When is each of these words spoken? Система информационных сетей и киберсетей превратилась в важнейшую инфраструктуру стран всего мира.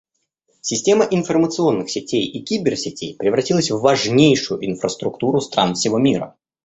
Система 0.61 1.05
информационных 1.05 1.91
сетей 1.91 2.25
и 2.25 2.43
киберсетей 2.43 3.15
превратилась 3.15 3.69
в 3.69 3.81
важнейшую 3.81 4.65
инфраструктуру 4.67 5.41
стран 5.41 5.75
всего 5.75 5.99
мира. 5.99 6.35